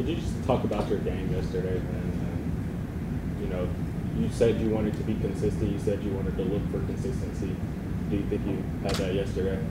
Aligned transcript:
could 0.00 0.08
you 0.08 0.16
just 0.16 0.44
talk 0.46 0.64
about 0.64 0.88
your 0.88 0.98
game 1.00 1.30
yesterday? 1.30 1.76
And, 1.76 3.38
you 3.38 3.48
know, 3.48 3.68
you 4.18 4.30
said 4.32 4.58
you 4.58 4.70
wanted 4.70 4.96
to 4.96 5.02
be 5.02 5.14
consistent. 5.14 5.70
You 5.70 5.78
said 5.78 6.02
you 6.02 6.10
wanted 6.12 6.36
to 6.38 6.44
look 6.44 6.62
for 6.70 6.78
consistency. 6.86 7.54
Do 8.08 8.16
you 8.16 8.24
think 8.30 8.46
you 8.46 8.64
had 8.82 8.94
that 8.96 9.12
yesterday? 9.12 9.62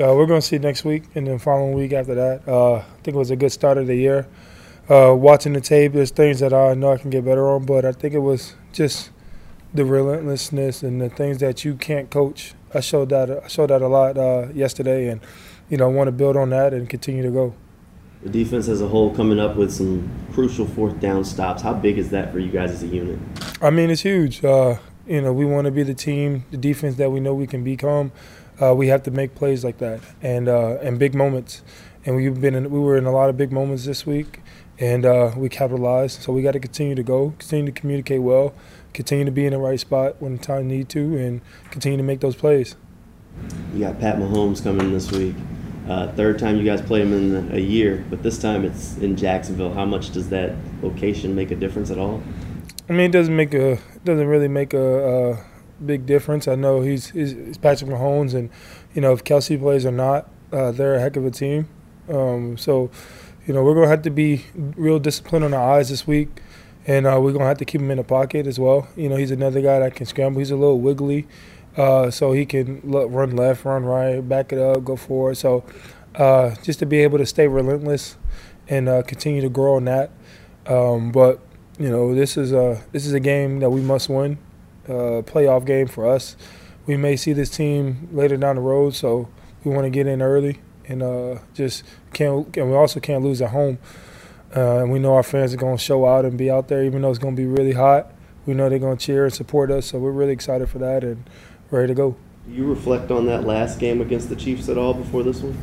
Uh, 0.00 0.14
we're 0.14 0.26
going 0.26 0.40
to 0.40 0.46
see 0.46 0.58
next 0.58 0.84
week 0.84 1.04
and 1.16 1.26
then 1.26 1.40
following 1.40 1.72
week 1.72 1.92
after 1.92 2.14
that. 2.14 2.48
Uh, 2.48 2.76
I 2.76 2.84
think 3.02 3.16
it 3.16 3.18
was 3.18 3.32
a 3.32 3.36
good 3.36 3.50
start 3.50 3.76
of 3.76 3.88
the 3.88 3.96
year. 3.96 4.28
Uh, 4.88 5.14
watching 5.16 5.52
the 5.52 5.60
tape, 5.60 5.94
there's 5.94 6.12
things 6.12 6.38
that 6.40 6.52
I 6.52 6.74
know 6.74 6.92
I 6.92 6.98
can 6.98 7.10
get 7.10 7.24
better 7.24 7.50
on, 7.50 7.64
but 7.64 7.84
I 7.84 7.90
think 7.90 8.14
it 8.14 8.20
was 8.20 8.54
just 8.72 9.10
the 9.74 9.84
relentlessness 9.84 10.84
and 10.84 11.00
the 11.00 11.08
things 11.08 11.38
that 11.38 11.64
you 11.64 11.74
can't 11.74 12.08
coach. 12.08 12.54
I 12.72 12.80
showed 12.80 13.08
that 13.08 13.44
I 13.44 13.48
showed 13.48 13.70
that 13.70 13.82
a 13.82 13.88
lot 13.88 14.16
uh, 14.16 14.48
yesterday, 14.54 15.08
and 15.08 15.20
you 15.68 15.76
know, 15.76 15.88
I 15.88 15.92
want 15.92 16.08
to 16.08 16.12
build 16.12 16.36
on 16.36 16.50
that 16.50 16.72
and 16.72 16.88
continue 16.88 17.22
to 17.22 17.30
go. 17.30 17.54
The 18.22 18.28
defense 18.28 18.68
as 18.68 18.80
a 18.80 18.86
whole 18.86 19.14
coming 19.14 19.40
up 19.40 19.56
with 19.56 19.72
some 19.72 20.08
crucial 20.32 20.66
fourth 20.66 21.00
down 21.00 21.24
stops. 21.24 21.62
How 21.62 21.74
big 21.74 21.98
is 21.98 22.10
that 22.10 22.32
for 22.32 22.38
you 22.38 22.50
guys 22.50 22.70
as 22.70 22.82
a 22.84 22.86
unit? 22.86 23.18
I 23.60 23.70
mean, 23.70 23.90
it's 23.90 24.02
huge. 24.02 24.44
Uh, 24.44 24.76
you 25.06 25.20
know, 25.20 25.32
we 25.32 25.44
want 25.44 25.64
to 25.64 25.72
be 25.72 25.82
the 25.82 25.94
team, 25.94 26.44
the 26.50 26.56
defense 26.56 26.96
that 26.96 27.10
we 27.10 27.18
know 27.18 27.34
we 27.34 27.46
can 27.46 27.64
become. 27.64 28.12
Uh, 28.60 28.74
we 28.74 28.88
have 28.88 29.02
to 29.04 29.10
make 29.10 29.34
plays 29.34 29.64
like 29.64 29.78
that 29.78 30.00
and 30.20 30.48
uh, 30.48 30.78
and 30.82 30.98
big 30.98 31.14
moments. 31.14 31.62
And 32.04 32.16
we've 32.16 32.40
been 32.40 32.54
in, 32.54 32.70
we 32.70 32.78
were 32.78 32.96
in 32.96 33.06
a 33.06 33.12
lot 33.12 33.28
of 33.28 33.36
big 33.36 33.52
moments 33.52 33.86
this 33.86 34.06
week, 34.06 34.40
and 34.78 35.04
uh, 35.04 35.32
we 35.36 35.48
capitalized. 35.48 36.22
So 36.22 36.32
we 36.32 36.42
got 36.42 36.52
to 36.52 36.60
continue 36.60 36.94
to 36.94 37.02
go, 37.02 37.34
continue 37.38 37.72
to 37.72 37.80
communicate 37.80 38.22
well, 38.22 38.54
continue 38.92 39.24
to 39.24 39.30
be 39.30 39.46
in 39.46 39.52
the 39.52 39.58
right 39.58 39.80
spot 39.80 40.16
when 40.20 40.38
time 40.38 40.68
need 40.68 40.88
to, 40.90 41.16
and 41.16 41.40
continue 41.70 41.96
to 41.96 42.04
make 42.04 42.20
those 42.20 42.36
plays. 42.36 42.76
You 43.74 43.80
got 43.80 43.98
Pat 43.98 44.16
Mahomes 44.16 44.62
coming 44.62 44.92
this 44.92 45.10
week. 45.10 45.34
Uh, 45.88 46.12
third 46.12 46.38
time 46.38 46.56
you 46.56 46.64
guys 46.64 46.80
play 46.80 47.02
him 47.02 47.12
in 47.12 47.52
a 47.54 47.58
year, 47.58 48.04
but 48.08 48.22
this 48.22 48.38
time 48.38 48.64
it's 48.64 48.96
in 48.98 49.16
Jacksonville. 49.16 49.74
How 49.74 49.84
much 49.84 50.12
does 50.12 50.28
that 50.28 50.54
location 50.82 51.34
make 51.34 51.50
a 51.50 51.56
difference 51.56 51.90
at 51.90 51.98
all? 51.98 52.22
I 52.88 52.92
mean, 52.92 53.10
it 53.10 53.12
doesn't 53.12 53.34
make 53.34 53.54
a 53.54 53.78
doesn't 54.04 54.26
really 54.26 54.48
make 54.48 54.74
a, 54.74 55.32
a 55.32 55.44
big 55.84 56.06
difference. 56.06 56.46
I 56.46 56.54
know 56.54 56.80
he's, 56.80 57.10
he's, 57.10 57.32
he's 57.32 57.58
Patrick 57.58 57.90
Mahomes, 57.90 58.34
and 58.34 58.50
you 58.94 59.00
know 59.00 59.12
if 59.12 59.24
Kelce 59.24 59.58
plays 59.58 59.84
or 59.84 59.92
not, 59.92 60.28
uh, 60.52 60.70
they're 60.72 60.94
a 60.94 61.00
heck 61.00 61.16
of 61.16 61.24
a 61.24 61.30
team. 61.30 61.68
Um, 62.08 62.56
so, 62.56 62.90
you 63.46 63.54
know, 63.54 63.64
we're 63.64 63.74
gonna 63.74 63.88
have 63.88 64.02
to 64.02 64.10
be 64.10 64.44
real 64.54 64.98
disciplined 64.98 65.44
on 65.44 65.54
our 65.54 65.74
eyes 65.74 65.88
this 65.88 66.06
week, 66.06 66.40
and 66.86 67.06
uh, 67.06 67.18
we're 67.20 67.32
gonna 67.32 67.46
have 67.46 67.58
to 67.58 67.64
keep 67.64 67.80
him 67.80 67.90
in 67.90 67.98
the 67.98 68.04
pocket 68.04 68.46
as 68.46 68.58
well. 68.58 68.88
You 68.96 69.08
know, 69.08 69.16
he's 69.16 69.30
another 69.30 69.60
guy 69.60 69.78
that 69.78 69.94
can 69.94 70.06
scramble. 70.06 70.40
He's 70.40 70.50
a 70.50 70.56
little 70.56 70.80
wiggly, 70.80 71.26
uh, 71.76 72.10
so 72.10 72.32
he 72.32 72.44
can 72.44 72.80
run 72.82 73.36
left, 73.36 73.64
run 73.64 73.84
right, 73.84 74.20
back 74.20 74.52
it 74.52 74.58
up, 74.58 74.84
go 74.84 74.96
forward. 74.96 75.36
So, 75.36 75.64
uh, 76.14 76.54
just 76.62 76.78
to 76.80 76.86
be 76.86 76.98
able 76.98 77.18
to 77.18 77.26
stay 77.26 77.48
relentless 77.48 78.16
and 78.68 78.88
uh, 78.88 79.02
continue 79.02 79.40
to 79.40 79.48
grow 79.48 79.76
on 79.76 79.84
that. 79.86 80.10
Um, 80.66 81.12
but 81.12 81.40
you 81.78 81.88
know, 81.88 82.14
this 82.14 82.36
is 82.36 82.52
a 82.52 82.82
this 82.92 83.06
is 83.06 83.12
a 83.12 83.20
game 83.20 83.60
that 83.60 83.70
we 83.70 83.80
must 83.80 84.08
win, 84.08 84.38
uh, 84.86 85.22
playoff 85.24 85.64
game 85.64 85.88
for 85.88 86.06
us. 86.08 86.36
We 86.86 86.96
may 86.96 87.16
see 87.16 87.32
this 87.32 87.50
team 87.50 88.08
later 88.12 88.36
down 88.36 88.56
the 88.56 88.62
road, 88.62 88.94
so 88.94 89.28
we 89.64 89.72
want 89.72 89.84
to 89.84 89.90
get 89.90 90.06
in 90.06 90.20
early 90.20 90.60
and 90.86 91.02
uh, 91.02 91.38
just 91.54 91.84
can't. 92.12 92.54
And 92.56 92.70
we 92.70 92.76
also 92.76 93.00
can't 93.00 93.24
lose 93.24 93.40
at 93.40 93.50
home. 93.50 93.78
Uh, 94.54 94.80
and 94.80 94.92
we 94.92 94.98
know 94.98 95.14
our 95.14 95.22
fans 95.22 95.54
are 95.54 95.56
going 95.56 95.78
to 95.78 95.82
show 95.82 96.04
out 96.04 96.26
and 96.26 96.36
be 96.36 96.50
out 96.50 96.68
there, 96.68 96.84
even 96.84 97.00
though 97.00 97.08
it's 97.08 97.18
going 97.18 97.34
to 97.34 97.40
be 97.40 97.46
really 97.46 97.72
hot. 97.72 98.12
We 98.44 98.52
know 98.52 98.68
they're 98.68 98.78
going 98.78 98.98
to 98.98 99.04
cheer 99.04 99.24
and 99.24 99.32
support 99.32 99.70
us, 99.70 99.86
so 99.86 99.98
we're 99.98 100.10
really 100.10 100.32
excited 100.32 100.68
for 100.68 100.78
that 100.78 101.04
and 101.04 101.24
ready 101.72 101.88
to 101.88 101.94
go. 101.94 102.16
Do 102.46 102.54
you 102.54 102.66
reflect 102.66 103.10
on 103.10 103.26
that 103.26 103.44
last 103.44 103.78
game 103.78 104.00
against 104.00 104.28
the 104.28 104.36
Chiefs 104.36 104.68
at 104.68 104.76
all 104.76 104.94
before 104.94 105.22
this 105.22 105.40
one? 105.40 105.56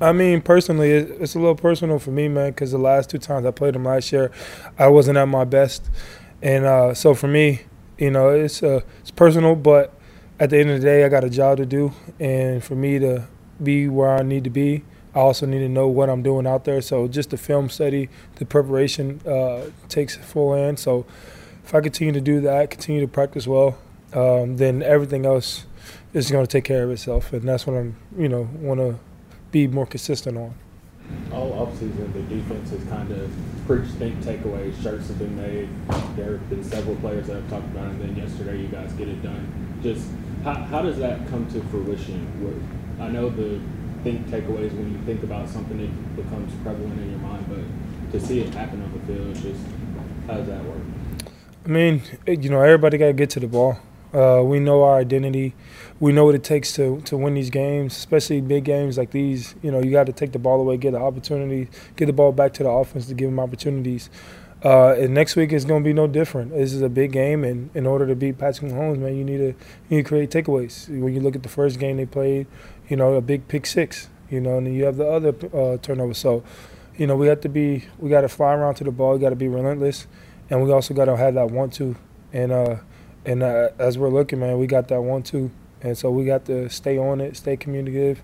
I 0.00 0.12
mean, 0.12 0.40
personally, 0.40 0.90
it's 0.90 1.34
a 1.34 1.38
little 1.38 1.54
personal 1.54 1.98
for 1.98 2.10
me, 2.10 2.28
man, 2.28 2.50
because 2.50 2.72
the 2.72 2.78
last 2.78 3.10
two 3.10 3.18
times 3.18 3.46
I 3.46 3.52
played 3.52 3.74
them 3.74 3.84
last 3.84 4.10
year, 4.12 4.32
I 4.78 4.88
wasn't 4.88 5.18
at 5.18 5.26
my 5.26 5.44
best, 5.44 5.88
and 6.42 6.64
uh, 6.64 6.94
so 6.94 7.14
for 7.14 7.28
me, 7.28 7.60
you 7.98 8.10
know, 8.10 8.30
it's 8.30 8.62
uh, 8.62 8.80
it's 9.00 9.12
personal, 9.12 9.54
but 9.54 9.94
at 10.40 10.50
the 10.50 10.58
end 10.58 10.70
of 10.70 10.80
the 10.80 10.84
day, 10.84 11.04
I 11.04 11.08
got 11.08 11.22
a 11.22 11.30
job 11.30 11.58
to 11.58 11.66
do, 11.66 11.92
and 12.18 12.62
for 12.62 12.74
me 12.74 12.98
to 12.98 13.28
be 13.62 13.88
where 13.88 14.10
I 14.10 14.22
need 14.22 14.42
to 14.44 14.50
be, 14.50 14.82
I 15.14 15.20
also 15.20 15.46
need 15.46 15.60
to 15.60 15.68
know 15.68 15.86
what 15.86 16.10
I'm 16.10 16.22
doing 16.22 16.46
out 16.46 16.64
there. 16.64 16.82
So 16.82 17.06
just 17.06 17.30
the 17.30 17.36
film 17.36 17.68
study, 17.68 18.08
the 18.34 18.44
preparation 18.44 19.20
uh, 19.26 19.70
takes 19.88 20.16
full 20.16 20.54
end. 20.54 20.80
So 20.80 21.06
if 21.62 21.72
I 21.72 21.80
continue 21.80 22.12
to 22.12 22.20
do 22.20 22.40
that, 22.40 22.70
continue 22.70 23.00
to 23.00 23.08
practice 23.08 23.46
well, 23.46 23.78
um, 24.14 24.56
then 24.56 24.82
everything 24.82 25.26
else 25.26 25.66
is 26.12 26.30
going 26.30 26.46
to 26.46 26.50
take 26.50 26.64
care 26.64 26.84
of 26.84 26.90
itself, 26.90 27.32
and 27.32 27.42
that's 27.42 27.66
what 27.66 27.76
I'm, 27.76 27.96
you 28.16 28.28
know, 28.28 28.48
want 28.54 28.80
to 28.80 28.98
be 29.50 29.66
more 29.66 29.86
consistent 29.86 30.38
on. 30.38 30.54
All 31.32 31.52
offseason, 31.52 32.12
the 32.12 32.22
defense 32.22 32.70
has 32.70 32.82
kind 32.84 33.10
of 33.10 33.30
preached 33.66 33.98
big 33.98 34.18
takeaways. 34.20 34.80
Shirts 34.82 35.08
have 35.08 35.18
been 35.18 35.36
made. 35.36 35.68
There 36.16 36.38
have 36.38 36.50
been 36.50 36.64
several 36.64 36.96
players 36.96 37.26
that 37.26 37.34
have 37.34 37.50
talked 37.50 37.66
about 37.66 37.88
it. 37.88 37.90
And 37.90 38.00
then 38.02 38.16
yesterday, 38.16 38.60
you 38.60 38.68
guys 38.68 38.92
get 38.94 39.08
it 39.08 39.22
done. 39.22 39.80
Just 39.82 40.06
how, 40.44 40.54
how 40.54 40.82
does 40.82 40.98
that 40.98 41.28
come 41.28 41.46
to 41.52 41.60
fruition? 41.64 42.26
I 43.00 43.08
know 43.08 43.28
the 43.28 43.60
think 44.02 44.26
takeaways 44.28 44.72
when 44.72 44.92
you 44.92 44.98
think 45.04 45.22
about 45.22 45.48
something, 45.48 45.80
it 45.80 46.16
becomes 46.16 46.52
prevalent 46.62 47.00
in 47.00 47.10
your 47.10 47.18
mind. 47.20 47.46
But 47.48 48.12
to 48.12 48.24
see 48.24 48.40
it 48.40 48.54
happen 48.54 48.82
on 48.82 48.92
the 48.92 49.00
field, 49.12 49.34
just 49.34 49.60
how 50.26 50.34
does 50.34 50.46
that 50.46 50.64
work? 50.64 50.82
I 51.64 51.68
mean, 51.68 52.02
you 52.26 52.50
know, 52.50 52.60
everybody 52.60 52.98
got 52.98 53.06
to 53.06 53.12
get 53.12 53.30
to 53.30 53.40
the 53.40 53.48
ball. 53.48 53.78
Uh, 54.14 54.42
we 54.44 54.60
know 54.60 54.84
our 54.84 54.96
identity. 54.98 55.54
We 55.98 56.12
know 56.12 56.24
what 56.24 56.34
it 56.34 56.44
takes 56.44 56.72
to, 56.74 57.00
to 57.02 57.16
win 57.16 57.34
these 57.34 57.50
games, 57.50 57.96
especially 57.96 58.40
big 58.40 58.64
games 58.64 58.96
like 58.96 59.10
these. 59.10 59.54
You 59.62 59.72
know, 59.72 59.80
you 59.80 59.90
got 59.90 60.06
to 60.06 60.12
take 60.12 60.32
the 60.32 60.38
ball 60.38 60.60
away, 60.60 60.76
get 60.76 60.92
the 60.92 61.00
opportunity, 61.00 61.68
get 61.96 62.06
the 62.06 62.12
ball 62.12 62.30
back 62.32 62.52
to 62.54 62.62
the 62.62 62.68
offense 62.68 63.06
to 63.06 63.14
give 63.14 63.28
them 63.28 63.40
opportunities. 63.40 64.10
Uh, 64.64 64.94
and 64.94 65.12
next 65.12 65.36
week 65.36 65.52
is 65.52 65.64
going 65.64 65.82
to 65.82 65.84
be 65.86 65.92
no 65.92 66.06
different. 66.06 66.52
This 66.52 66.72
is 66.72 66.80
a 66.80 66.88
big 66.88 67.12
game, 67.12 67.44
and 67.44 67.70
in 67.74 67.86
order 67.86 68.06
to 68.06 68.14
beat 68.14 68.38
Patrick 68.38 68.72
Mahomes, 68.72 68.98
man, 68.98 69.14
you 69.14 69.24
need 69.24 69.36
to 69.36 69.48
you 69.88 69.96
need 69.96 70.04
to 70.04 70.08
create 70.08 70.30
takeaways. 70.30 70.88
When 70.88 71.12
you 71.12 71.20
look 71.20 71.36
at 71.36 71.42
the 71.42 71.50
first 71.50 71.78
game 71.78 71.98
they 71.98 72.06
played, 72.06 72.46
you 72.88 72.96
know, 72.96 73.14
a 73.14 73.20
big 73.20 73.46
pick 73.46 73.66
six, 73.66 74.08
you 74.30 74.40
know, 74.40 74.56
and 74.56 74.66
then 74.66 74.74
you 74.74 74.84
have 74.84 74.96
the 74.96 75.06
other 75.06 75.34
uh, 75.52 75.76
turnovers. 75.78 76.16
So, 76.16 76.42
you 76.96 77.06
know, 77.06 77.14
we 77.14 77.26
have 77.26 77.42
to 77.42 77.48
be, 77.50 77.84
we 77.98 78.08
got 78.08 78.22
to 78.22 78.28
fly 78.28 78.54
around 78.54 78.76
to 78.76 78.84
the 78.84 78.90
ball. 78.90 79.14
We 79.14 79.18
got 79.18 79.30
to 79.30 79.36
be 79.36 79.48
relentless, 79.48 80.06
and 80.48 80.62
we 80.62 80.72
also 80.72 80.94
got 80.94 81.06
to 81.06 81.16
have 81.16 81.34
that 81.34 81.50
one 81.50 81.68
two. 81.68 81.96
And 82.32 82.50
uh, 82.50 82.76
and 83.24 83.42
uh, 83.42 83.70
as 83.78 83.98
we're 83.98 84.10
looking, 84.10 84.40
man, 84.40 84.58
we 84.58 84.66
got 84.66 84.88
that 84.88 85.00
one 85.00 85.22
too, 85.22 85.50
and 85.80 85.96
so 85.96 86.10
we 86.10 86.24
got 86.24 86.44
to 86.46 86.68
stay 86.68 86.98
on 86.98 87.20
it, 87.20 87.36
stay 87.36 87.56
communicative, 87.56 88.22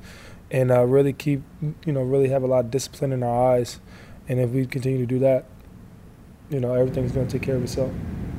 and 0.51 0.71
uh, 0.71 0.85
really 0.85 1.13
keep, 1.13 1.43
you 1.85 1.93
know, 1.93 2.03
really 2.03 2.29
have 2.29 2.43
a 2.43 2.47
lot 2.47 2.65
of 2.67 2.71
discipline 2.71 3.13
in 3.13 3.23
our 3.23 3.53
eyes. 3.53 3.81
And 4.29 4.39
if 4.39 4.51
we 4.51 4.67
continue 4.67 4.99
to 4.99 5.07
do 5.07 5.19
that, 5.21 5.45
you 6.51 6.61
know, 6.61 6.75
everything's 6.75 7.13
going 7.13 7.27
to 7.27 7.33
take 7.33 7.43
care 7.43 7.57
of 7.57 7.63
itself. 7.63 7.93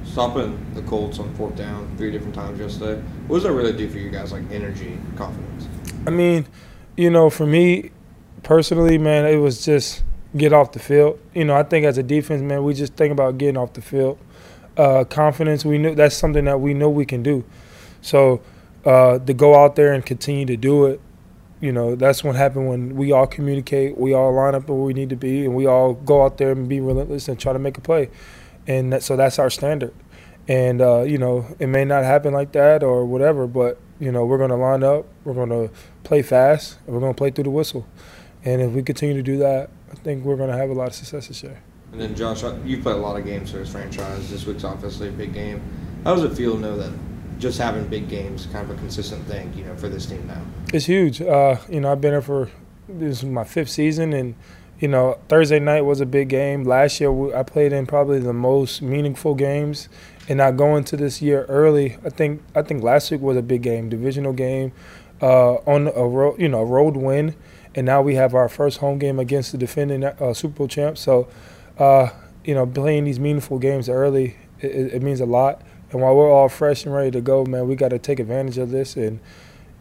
Stopping 0.04 0.58
the 0.74 0.82
Colts 0.84 1.20
on 1.20 1.34
fourth 1.36 1.56
down 1.56 1.90
three 1.98 2.12
different 2.12 2.34
times 2.34 2.60
yesterday. 2.60 3.02
What 3.28 3.38
does 3.38 3.44
that 3.44 3.54
really 3.54 3.74
do 3.74 3.90
for 3.90 3.98
you 3.98 4.10
guys, 4.10 4.32
like 4.32 4.44
energy, 4.52 4.98
confidence? 5.16 5.68
I 6.08 6.10
mean, 6.10 6.48
you 6.98 7.10
know, 7.10 7.30
for 7.30 7.46
me 7.46 7.92
personally, 8.44 8.98
man, 8.98 9.26
it 9.26 9.38
was 9.38 9.64
just 9.64 10.04
get 10.36 10.54
off 10.54 10.72
the 10.72 10.80
field. 10.80 11.20
You 11.34 11.46
know, 11.46 11.56
I 11.56 11.64
think 11.64 11.86
as 11.86 11.98
a 11.98 12.04
defense, 12.04 12.42
man, 12.42 12.64
we 12.64 12.74
just 12.74 12.94
think 12.94 13.12
about 13.12 13.38
getting 13.38 13.58
off 13.58 13.74
the 13.74 13.82
field 13.82 14.18
uh, 14.78 15.04
confidence. 15.06 15.66
We 15.66 15.78
knew 15.78 15.96
that's 15.96 16.16
something 16.16 16.46
that 16.46 16.60
we 16.60 16.74
know 16.74 16.90
we 16.90 17.06
can 17.06 17.24
do. 17.24 17.44
So 18.02 18.42
uh, 18.86 19.20
to 19.20 19.34
go 19.34 19.56
out 19.56 19.76
there 19.76 19.94
and 19.94 20.06
continue 20.06 20.46
to 20.46 20.58
do 20.58 20.86
it, 20.86 21.02
you 21.60 21.72
know, 21.72 21.96
that's 21.96 22.24
what 22.24 22.36
happened 22.36 22.68
when 22.68 22.96
we 22.96 23.12
all 23.12 23.28
communicate, 23.28 23.98
we 23.98 24.14
all 24.14 24.34
line 24.34 24.56
up 24.56 24.68
where 24.68 24.80
we 24.80 24.94
need 24.94 25.10
to 25.12 25.16
be, 25.16 25.46
and 25.46 25.56
we 25.56 25.68
all 25.68 25.94
go 25.94 26.24
out 26.26 26.40
there 26.40 26.52
and 26.52 26.68
be 26.68 26.80
relentless 26.80 27.28
and 27.28 27.40
try 27.40 27.54
to 27.54 27.60
make 27.60 27.78
a 27.78 27.82
play. 27.82 28.10
And 28.66 28.92
that, 28.94 29.04
so 29.04 29.16
that's 29.16 29.38
our 29.38 29.52
standard. 29.52 29.94
And 30.48 30.82
uh, 30.82 31.04
you 31.04 31.20
know, 31.20 31.46
it 31.60 31.68
may 31.68 31.86
not 31.86 32.04
happen 32.04 32.34
like 32.34 32.52
that 32.54 32.82
or 32.82 33.06
whatever, 33.06 33.46
but 33.46 33.80
you 34.00 34.12
know, 34.12 34.26
we're 34.26 34.40
going 34.40 34.50
to 34.50 34.56
line 34.56 34.84
up, 34.84 35.06
we're 35.24 35.36
going 35.36 35.50
to 35.50 35.70
play 36.04 36.24
fast, 36.24 36.80
and 36.86 36.96
we're 36.96 37.00
going 37.00 37.14
to 37.14 37.18
play 37.18 37.30
through 37.30 37.44
the 37.44 37.52
whistle. 37.52 37.86
And 38.44 38.60
if 38.60 38.72
we 38.72 38.82
continue 38.82 39.14
to 39.14 39.22
do 39.22 39.38
that, 39.38 39.70
I 39.92 39.96
think 39.96 40.26
we're 40.26 40.38
going 40.38 40.50
to 40.50 40.58
have 40.58 40.72
a 40.72 40.74
lot 40.74 40.88
of 40.88 40.96
success 40.96 41.28
this 41.28 41.44
year. 41.44 41.62
And 41.92 42.00
then 42.00 42.16
Josh, 42.16 42.44
you've 42.66 42.84
played 42.84 42.96
a 42.96 43.00
lot 43.00 43.18
of 43.18 43.26
games 43.26 43.52
for 43.52 43.58
this 43.58 43.72
franchise. 43.72 44.30
This 44.30 44.46
week's 44.46 44.64
obviously 44.64 45.10
a 45.10 45.12
big 45.12 45.34
game. 45.34 45.62
How 46.04 46.16
does 46.16 46.24
it 46.24 46.36
feel 46.36 46.56
to 46.56 46.60
know 46.60 46.78
that 46.78 46.92
just 47.38 47.58
having 47.58 47.86
big 47.88 48.08
games 48.08 48.46
kind 48.48 48.70
of 48.70 48.78
a 48.78 48.80
consistent 48.80 49.26
thing, 49.28 49.54
you 49.54 49.66
know, 49.66 49.76
for 49.76 49.90
this 49.90 50.06
team 50.06 50.26
now? 50.28 50.42
It's 50.74 50.86
huge. 50.86 51.22
Uh, 51.22 51.58
you 51.70 51.82
know, 51.82 51.92
I've 51.92 52.00
been 52.00 52.14
here 52.14 52.22
for 52.22 52.50
this 52.88 53.20
is 53.20 53.26
my 53.26 53.44
fifth 53.44 53.70
season, 53.70 54.14
and 54.14 54.36
you 54.80 54.88
know, 54.88 55.20
Thursday 55.28 55.60
night 55.60 55.82
was 55.82 56.02
a 56.02 56.06
big 56.06 56.30
game. 56.30 56.64
Last 56.64 57.00
year, 57.00 57.36
I 57.36 57.44
played 57.44 57.74
in 57.74 57.86
probably 57.86 58.20
the 58.20 58.34
most 58.34 58.82
meaningful 58.82 59.36
games, 59.36 59.90
and 60.30 60.38
not 60.38 60.58
going 60.58 60.84
to 60.86 60.98
this 60.98 61.22
year 61.22 61.46
early. 61.50 61.98
I 62.06 62.10
think 62.10 62.42
I 62.56 62.62
think 62.62 62.84
last 62.84 63.12
week 63.12 63.22
was 63.22 63.38
a 63.38 63.42
big 63.42 63.64
game, 63.64 63.90
divisional 63.90 64.34
game, 64.34 64.72
uh, 65.22 65.56
on 65.68 65.88
a 65.88 66.08
road, 66.08 66.40
you 66.40 66.48
know, 66.48 66.64
road 66.64 66.96
win, 66.96 67.36
and 67.76 67.86
now 67.86 68.02
we 68.02 68.16
have 68.16 68.34
our 68.34 68.50
first 68.50 68.78
home 68.80 68.98
game 68.98 69.20
against 69.20 69.52
the 69.52 69.58
defending 69.58 70.04
uh, 70.04 70.34
Super 70.34 70.56
Bowl 70.56 70.68
champ. 70.68 70.98
So 70.98 71.28
uh, 71.82 72.12
you 72.46 72.54
know, 72.54 72.68
playing 72.68 73.06
these 73.06 73.20
meaningful 73.20 73.58
games 73.58 73.90
early, 73.90 74.36
it, 74.60 74.94
it, 74.94 75.02
means 75.02 75.20
a 75.20 75.26
lot. 75.26 75.64
And 75.90 76.00
while 76.00 76.16
we're 76.16 76.32
all 76.32 76.48
fresh 76.48 76.86
and 76.86 76.94
ready 76.94 77.10
to 77.12 77.22
go, 77.22 77.44
man, 77.44 77.68
we 77.68 77.76
got 77.76 77.90
to 77.90 77.98
take 77.98 78.20
advantage 78.20 78.60
of 78.60 78.70
this 78.70 78.96
and 78.96 79.20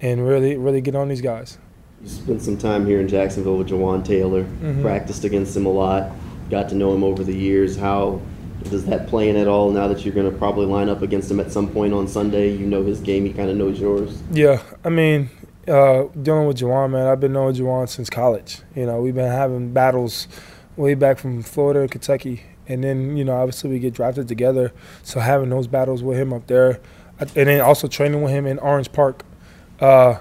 and 0.00 0.26
really 0.26 0.56
really 0.56 0.80
get 0.80 0.96
on 0.96 1.08
these 1.08 1.20
guys. 1.20 1.58
You 2.02 2.08
spent 2.08 2.40
some 2.40 2.56
time 2.56 2.86
here 2.86 3.00
in 3.00 3.06
Jacksonville 3.06 3.58
with 3.58 3.68
Jawaan 3.68 4.02
Taylor, 4.02 4.44
mm-hmm. 4.44 4.80
practiced 4.80 5.24
against 5.24 5.54
him 5.54 5.66
a 5.66 5.70
lot. 5.70 6.10
got 6.48 6.70
to 6.70 6.74
know 6.74 6.94
him 6.94 7.04
over 7.04 7.22
the 7.22 7.36
years. 7.36 7.76
How 7.76 8.22
does 8.70 8.86
that 8.86 9.06
play 9.06 9.28
in 9.28 9.36
at 9.36 9.46
all 9.46 9.70
now 9.70 9.86
that 9.88 10.02
you're 10.02 10.14
going 10.14 10.30
to 10.30 10.36
probably 10.38 10.64
line 10.64 10.88
up 10.88 11.02
against 11.02 11.30
him 11.30 11.38
at 11.38 11.52
some 11.52 11.68
point 11.68 11.92
on 11.92 12.08
Sunday? 12.08 12.50
You 12.50 12.66
know 12.66 12.82
his 12.82 13.00
game, 13.00 13.26
he 13.26 13.34
kind 13.34 13.50
of 13.50 13.58
knows 13.58 13.78
yours. 13.78 14.22
Yeah, 14.32 14.62
I 14.82 14.88
mean, 14.88 15.28
uh, 15.68 16.04
dealing 16.22 16.46
with 16.46 16.58
Jawaan, 16.58 16.92
man, 16.92 17.06
I've 17.06 17.20
been 17.20 17.34
knowing 17.34 17.54
Jawaan 17.54 17.90
since 17.90 18.08
college. 18.08 18.62
You 18.74 18.86
know, 18.86 19.02
we've 19.02 19.14
been 19.14 19.30
having 19.30 19.74
battles 19.74 20.26
way 20.80 20.94
back 20.94 21.18
from 21.18 21.42
Florida 21.42 21.86
Kentucky. 21.86 22.42
And 22.66 22.82
then, 22.82 23.16
you 23.16 23.24
know, 23.24 23.34
obviously 23.34 23.70
we 23.70 23.78
get 23.78 23.94
drafted 23.94 24.28
together. 24.28 24.72
So 25.02 25.20
having 25.20 25.50
those 25.50 25.66
battles 25.66 26.02
with 26.02 26.18
him 26.18 26.32
up 26.32 26.46
there, 26.46 26.80
and 27.18 27.28
then 27.30 27.60
also 27.60 27.86
training 27.86 28.22
with 28.22 28.32
him 28.32 28.46
in 28.46 28.58
Orange 28.58 28.90
Park, 28.92 29.24
uh, 29.80 30.20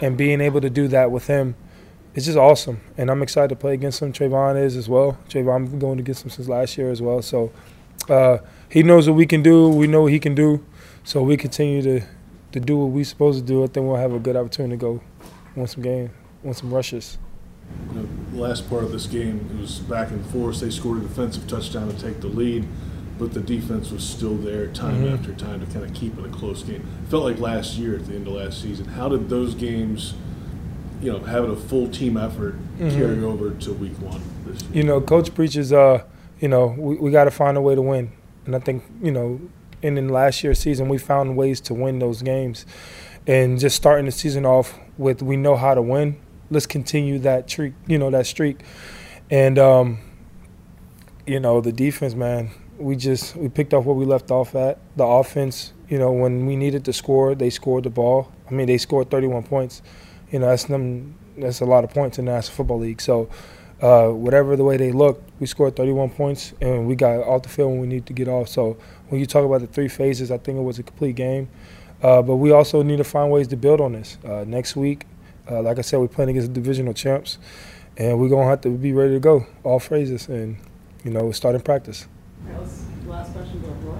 and 0.00 0.16
being 0.16 0.40
able 0.40 0.60
to 0.60 0.70
do 0.70 0.88
that 0.88 1.10
with 1.10 1.26
him, 1.26 1.56
it's 2.14 2.26
just 2.26 2.38
awesome. 2.38 2.80
And 2.96 3.10
I'm 3.10 3.22
excited 3.22 3.48
to 3.48 3.56
play 3.56 3.74
against 3.74 4.00
him. 4.00 4.12
Travon 4.12 4.60
is 4.60 4.76
as 4.76 4.88
well. 4.88 5.18
Travon 5.28 5.78
going 5.78 5.98
against 5.98 6.24
him 6.24 6.30
since 6.30 6.48
last 6.48 6.78
year 6.78 6.90
as 6.90 7.02
well. 7.02 7.20
So 7.20 7.52
uh, 8.08 8.38
he 8.70 8.82
knows 8.82 9.08
what 9.08 9.16
we 9.16 9.26
can 9.26 9.42
do. 9.42 9.68
We 9.68 9.86
know 9.86 10.02
what 10.02 10.12
he 10.12 10.18
can 10.18 10.34
do. 10.34 10.64
So 11.04 11.22
we 11.22 11.36
continue 11.36 11.82
to 11.82 12.06
to 12.52 12.60
do 12.60 12.78
what 12.78 12.86
we're 12.86 13.04
supposed 13.04 13.40
to 13.40 13.44
do. 13.44 13.62
I 13.62 13.66
think 13.66 13.86
we'll 13.86 13.96
have 13.96 14.14
a 14.14 14.18
good 14.18 14.34
opportunity 14.34 14.76
to 14.76 14.80
go 14.80 15.00
win 15.54 15.66
some 15.66 15.82
game, 15.82 16.10
win 16.42 16.54
some 16.54 16.72
rushes. 16.72 17.18
You 17.92 18.00
know, 18.00 18.08
the 18.32 18.40
last 18.40 18.68
part 18.68 18.84
of 18.84 18.92
this 18.92 19.06
game 19.06 19.48
it 19.54 19.60
was 19.60 19.78
back 19.78 20.10
and 20.10 20.24
forth. 20.26 20.60
They 20.60 20.70
scored 20.70 20.98
a 20.98 21.00
defensive 21.00 21.46
touchdown 21.46 21.88
to 21.88 21.98
take 22.00 22.20
the 22.20 22.26
lead, 22.28 22.66
but 23.18 23.32
the 23.32 23.40
defense 23.40 23.90
was 23.90 24.04
still 24.04 24.34
there 24.36 24.66
time 24.68 25.02
Mhm. 25.04 25.14
after 25.14 25.32
time 25.32 25.60
to 25.60 25.66
kind 25.66 25.84
of 25.84 25.92
keep 25.94 26.18
it 26.18 26.24
a 26.24 26.28
close 26.28 26.62
game. 26.62 26.82
It 27.04 27.10
felt 27.10 27.24
like 27.24 27.38
last 27.40 27.78
year 27.78 27.94
at 27.96 28.06
the 28.06 28.14
end 28.14 28.26
of 28.28 28.34
last 28.34 28.60
season. 28.62 28.86
How 28.86 29.08
did 29.08 29.28
those 29.28 29.54
games, 29.54 30.14
you 31.02 31.12
know, 31.12 31.18
having 31.20 31.50
a 31.50 31.56
full 31.56 31.88
team 31.88 32.16
effort 32.16 32.54
Mhm. 32.78 32.90
carry 32.92 33.24
over 33.24 33.50
to 33.50 33.72
week 33.72 34.00
one 34.00 34.20
this 34.46 34.62
year? 34.62 34.70
You 34.74 34.82
know, 34.84 35.00
coach 35.00 35.34
preaches, 35.34 35.72
uh, 35.72 36.02
you 36.40 36.48
know, 36.48 36.74
we, 36.78 36.96
we 36.96 37.10
got 37.10 37.24
to 37.24 37.30
find 37.30 37.56
a 37.56 37.60
way 37.60 37.74
to 37.74 37.82
win. 37.82 38.10
And 38.46 38.54
I 38.54 38.60
think, 38.60 38.82
you 39.02 39.10
know, 39.10 39.40
in 39.82 39.94
the 39.94 40.02
last 40.02 40.42
year's 40.44 40.58
season, 40.58 40.88
we 40.88 40.98
found 40.98 41.36
ways 41.36 41.60
to 41.62 41.74
win 41.74 41.98
those 42.00 42.22
games. 42.22 42.66
And 43.26 43.58
just 43.58 43.76
starting 43.76 44.06
the 44.06 44.12
season 44.12 44.46
off 44.46 44.78
with 44.96 45.22
we 45.22 45.36
know 45.36 45.56
how 45.56 45.74
to 45.74 45.82
win. 45.82 46.16
Let's 46.50 46.66
continue 46.66 47.18
that 47.20 47.50
streak, 47.50 47.74
you 47.86 47.98
know, 47.98 48.10
that 48.10 48.26
streak. 48.26 48.60
And, 49.30 49.58
um, 49.58 49.98
you 51.26 51.40
know, 51.40 51.60
the 51.60 51.72
defense, 51.72 52.14
man, 52.14 52.50
we 52.78 52.96
just 52.96 53.36
we 53.36 53.48
picked 53.48 53.74
off 53.74 53.84
where 53.84 53.94
we 53.94 54.04
left 54.04 54.30
off 54.30 54.54
at. 54.54 54.78
The 54.96 55.04
offense, 55.04 55.72
you 55.88 55.98
know, 55.98 56.12
when 56.12 56.46
we 56.46 56.56
needed 56.56 56.84
to 56.86 56.92
score, 56.92 57.34
they 57.34 57.50
scored 57.50 57.84
the 57.84 57.90
ball. 57.90 58.32
I 58.48 58.54
mean, 58.54 58.66
they 58.66 58.78
scored 58.78 59.10
31 59.10 59.42
points. 59.44 59.82
You 60.30 60.38
know, 60.38 60.46
that's 60.46 60.64
them. 60.64 61.16
That's 61.36 61.60
a 61.60 61.64
lot 61.64 61.84
of 61.84 61.90
points 61.90 62.18
in 62.18 62.24
the 62.24 62.32
National 62.32 62.56
Football 62.56 62.78
League. 62.80 63.00
So, 63.00 63.28
uh, 63.80 64.08
whatever 64.08 64.56
the 64.56 64.64
way 64.64 64.76
they 64.76 64.90
looked, 64.90 65.30
we 65.38 65.46
scored 65.46 65.76
31 65.76 66.10
points, 66.10 66.52
and 66.60 66.86
we 66.86 66.96
got 66.96 67.20
off 67.20 67.42
the 67.42 67.48
field 67.48 67.70
when 67.72 67.80
we 67.80 67.86
need 67.86 68.06
to 68.06 68.12
get 68.12 68.28
off. 68.28 68.48
So, 68.48 68.76
when 69.08 69.20
you 69.20 69.26
talk 69.26 69.44
about 69.44 69.60
the 69.60 69.66
three 69.66 69.88
phases, 69.88 70.30
I 70.30 70.38
think 70.38 70.58
it 70.58 70.62
was 70.62 70.78
a 70.78 70.82
complete 70.82 71.16
game. 71.16 71.48
Uh, 72.02 72.22
but 72.22 72.36
we 72.36 72.52
also 72.52 72.82
need 72.82 72.98
to 72.98 73.04
find 73.04 73.30
ways 73.30 73.48
to 73.48 73.56
build 73.56 73.80
on 73.80 73.92
this. 73.92 74.18
Uh, 74.24 74.44
next 74.46 74.76
week, 74.76 75.06
uh, 75.50 75.62
like 75.62 75.78
I 75.78 75.82
said, 75.82 75.98
we're 76.00 76.08
playing 76.08 76.30
against 76.30 76.52
divisional 76.52 76.94
champs, 76.94 77.38
and 77.96 78.18
we're 78.20 78.28
gonna 78.28 78.48
have 78.48 78.60
to 78.62 78.70
be 78.70 78.92
ready 78.92 79.14
to 79.14 79.20
go, 79.20 79.46
all 79.64 79.78
phases, 79.80 80.28
and 80.28 80.56
you 81.04 81.10
know, 81.10 81.32
starting 81.32 81.60
practice. 81.60 82.06
That 82.46 82.60
was 82.60 82.84
the 83.04 83.10
last 83.10 83.32
question 83.32 83.62
to 83.62 83.68
Roy. 83.68 83.98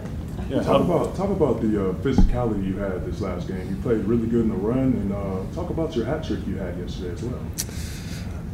Yeah, 0.48 0.62
Talk 0.62 0.80
about 0.82 1.14
talk 1.14 1.30
about 1.30 1.60
the 1.60 1.90
uh, 1.90 1.92
physicality 1.94 2.66
you 2.66 2.76
had 2.78 3.04
this 3.04 3.20
last 3.20 3.48
game. 3.48 3.68
You 3.68 3.76
played 3.82 4.04
really 4.04 4.26
good 4.26 4.42
in 4.42 4.48
the 4.48 4.54
run, 4.54 4.78
and 4.78 5.12
uh, 5.12 5.54
talk 5.54 5.70
about 5.70 5.94
your 5.94 6.06
hat 6.06 6.24
trick 6.24 6.40
you 6.46 6.56
had 6.56 6.78
yesterday 6.78 7.12
as 7.12 7.22
well. 7.22 7.40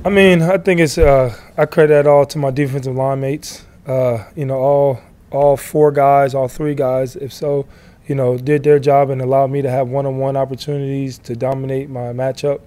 I 0.04 0.10
mean, 0.10 0.42
I 0.42 0.58
think 0.58 0.80
it's 0.80 0.98
uh, 0.98 1.34
I 1.56 1.66
credit 1.66 1.94
that 1.94 2.06
all 2.06 2.26
to 2.26 2.38
my 2.38 2.50
defensive 2.50 2.94
line 2.94 3.20
mates. 3.20 3.64
Uh, 3.86 4.24
you 4.34 4.44
know, 4.44 4.56
all 4.56 5.00
all 5.30 5.56
four 5.56 5.92
guys, 5.92 6.34
all 6.34 6.48
three 6.48 6.74
guys, 6.74 7.16
if 7.16 7.32
so, 7.32 7.66
you 8.06 8.14
know, 8.14 8.36
did 8.36 8.62
their 8.62 8.78
job 8.78 9.10
and 9.10 9.20
allowed 9.20 9.50
me 9.50 9.62
to 9.62 9.70
have 9.70 9.88
one-on-one 9.88 10.36
opportunities 10.36 11.18
to 11.18 11.34
dominate 11.34 11.88
my 11.88 12.12
matchup. 12.12 12.60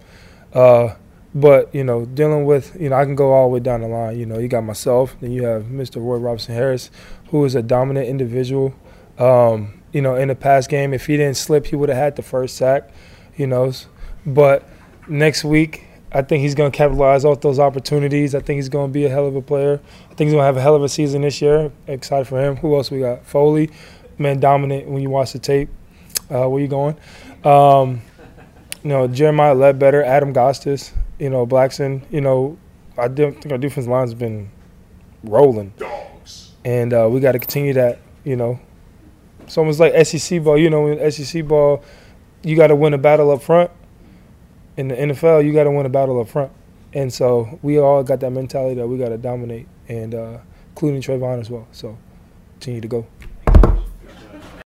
Uh, 0.53 0.95
but 1.35 1.73
you 1.73 1.83
know, 1.83 2.05
dealing 2.05 2.45
with 2.45 2.75
you 2.79 2.89
know, 2.89 2.95
I 2.95 3.05
can 3.05 3.15
go 3.15 3.31
all 3.33 3.49
the 3.49 3.53
way 3.53 3.59
down 3.59 3.81
the 3.81 3.87
line. 3.87 4.17
You 4.17 4.25
know, 4.25 4.39
you 4.39 4.47
got 4.47 4.63
myself, 4.63 5.15
then 5.21 5.31
you 5.31 5.43
have 5.43 5.63
Mr. 5.63 5.97
Roy 5.97 6.17
Robertson-Harris, 6.17 6.89
who 7.29 7.45
is 7.45 7.55
a 7.55 7.61
dominant 7.61 8.07
individual. 8.07 8.73
Um, 9.19 9.81
you 9.91 10.01
know, 10.01 10.15
in 10.15 10.27
the 10.27 10.35
past 10.35 10.69
game, 10.69 10.93
if 10.93 11.05
he 11.05 11.17
didn't 11.17 11.37
slip, 11.37 11.67
he 11.67 11.75
would 11.75 11.89
have 11.89 11.97
had 11.97 12.15
the 12.15 12.23
first 12.23 12.55
sack. 12.55 12.89
You 13.35 13.47
know, 13.47 13.71
but 14.25 14.67
next 15.07 15.43
week 15.43 15.87
I 16.11 16.21
think 16.21 16.41
he's 16.41 16.55
going 16.55 16.71
to 16.71 16.77
capitalize 16.77 17.25
off 17.25 17.41
those 17.41 17.59
opportunities. 17.59 18.33
I 18.33 18.39
think 18.39 18.57
he's 18.57 18.69
going 18.69 18.89
to 18.89 18.93
be 18.93 19.05
a 19.05 19.09
hell 19.09 19.27
of 19.27 19.35
a 19.35 19.41
player. 19.41 19.81
I 20.09 20.13
think 20.15 20.27
he's 20.27 20.33
going 20.33 20.41
to 20.41 20.45
have 20.45 20.57
a 20.57 20.61
hell 20.61 20.75
of 20.75 20.83
a 20.83 20.89
season 20.89 21.21
this 21.21 21.41
year. 21.41 21.71
Excited 21.85 22.27
for 22.27 22.41
him. 22.41 22.55
Who 22.57 22.75
else 22.75 22.89
we 22.89 22.99
got? 22.99 23.25
Foley, 23.25 23.69
man, 24.17 24.39
dominant 24.39 24.87
when 24.87 25.01
you 25.01 25.09
watch 25.09 25.33
the 25.33 25.39
tape. 25.39 25.69
Uh, 26.29 26.47
where 26.49 26.61
you 26.61 26.67
going? 26.67 26.97
Um, 27.43 28.01
you 28.83 28.89
know, 28.89 29.07
Jeremiah 29.07 29.53
Ledbetter, 29.53 30.03
Adam 30.03 30.33
Gotsis, 30.33 30.91
you 31.19 31.29
know, 31.29 31.47
Blackson. 31.47 32.01
You 32.11 32.21
know, 32.21 32.57
I 32.97 33.07
don't 33.07 33.33
think 33.33 33.51
our 33.51 33.57
defense 33.57 33.87
line's 33.87 34.13
been 34.13 34.49
rolling, 35.23 35.73
Dogs. 35.77 36.51
and 36.65 36.93
uh, 36.93 37.07
we 37.09 37.19
got 37.19 37.31
to 37.33 37.39
continue 37.39 37.73
that. 37.73 37.99
You 38.23 38.35
know, 38.35 38.59
it's 39.41 39.57
almost 39.57 39.79
like 39.79 40.05
SEC 40.05 40.43
ball. 40.43 40.57
You 40.57 40.69
know, 40.69 40.87
in 40.87 41.11
SEC 41.11 41.47
ball, 41.47 41.83
you 42.43 42.57
got 42.57 42.67
to 42.67 42.75
win 42.75 42.93
a 42.93 42.97
battle 42.97 43.31
up 43.31 43.41
front 43.41 43.71
in 44.77 44.87
the 44.87 44.95
NFL, 44.95 45.43
you 45.43 45.51
got 45.51 45.63
to 45.63 45.71
win 45.71 45.85
a 45.85 45.89
battle 45.89 46.21
up 46.21 46.29
front. 46.29 46.51
And 46.93 47.11
so 47.11 47.59
we 47.61 47.79
all 47.79 48.03
got 48.03 48.19
that 48.21 48.31
mentality 48.31 48.75
that 48.75 48.87
we 48.87 48.97
got 48.97 49.09
to 49.09 49.17
dominate, 49.17 49.67
and 49.89 50.15
uh, 50.15 50.37
including 50.69 51.01
Travon 51.01 51.41
as 51.41 51.49
well. 51.49 51.67
So 51.71 51.97
continue 52.53 52.81
to 52.81 52.87
go. 52.87 53.07